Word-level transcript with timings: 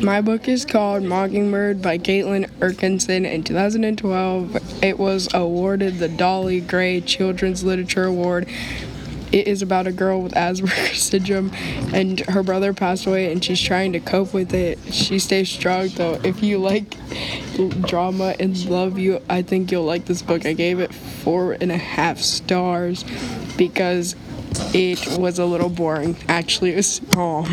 My 0.00 0.20
book 0.20 0.48
is 0.48 0.64
called 0.64 1.02
Mockingbird 1.02 1.82
by 1.82 1.98
Caitlin 1.98 2.50
Erkinson. 2.60 3.30
In 3.30 3.44
2012, 3.44 4.82
it 4.82 4.98
was 4.98 5.28
awarded 5.34 5.98
the 5.98 6.08
Dolly 6.08 6.60
Gray 6.60 7.00
Children's 7.00 7.62
Literature 7.62 8.04
Award. 8.04 8.48
It 9.32 9.46
is 9.46 9.62
about 9.62 9.86
a 9.86 9.92
girl 9.92 10.22
with 10.22 10.32
Asperger's 10.36 11.02
syndrome, 11.02 11.50
and 11.94 12.20
her 12.20 12.42
brother 12.42 12.72
passed 12.72 13.06
away, 13.06 13.32
and 13.32 13.44
she's 13.44 13.60
trying 13.60 13.92
to 13.92 14.00
cope 14.00 14.34
with 14.34 14.52
it. 14.54 14.78
She 14.92 15.18
stays 15.18 15.50
strong, 15.50 15.88
though. 15.88 16.20
If 16.24 16.42
you 16.42 16.58
like 16.58 16.96
drama 17.82 18.34
and 18.38 18.64
love, 18.66 18.98
you, 18.98 19.20
I 19.28 19.42
think 19.42 19.70
you'll 19.70 19.84
like 19.84 20.06
this 20.06 20.22
book. 20.22 20.46
I 20.46 20.52
gave 20.52 20.80
it 20.80 20.94
four 20.94 21.52
and 21.52 21.70
a 21.70 21.78
half 21.78 22.18
stars 22.18 23.04
because 23.56 24.16
it 24.74 25.18
was 25.18 25.38
a 25.38 25.44
little 25.44 25.70
boring. 25.70 26.16
Actually, 26.28 26.72
it 26.72 26.76
was. 26.76 27.00
Oh. 27.16 27.52